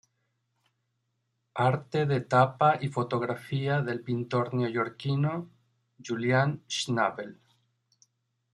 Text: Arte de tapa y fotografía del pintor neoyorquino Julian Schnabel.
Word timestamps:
Arte 1.69 2.07
de 2.07 2.19
tapa 2.21 2.79
y 2.81 2.87
fotografía 2.87 3.83
del 3.83 4.01
pintor 4.03 4.51
neoyorquino 4.51 5.47
Julian 6.03 6.63
Schnabel. 6.67 7.39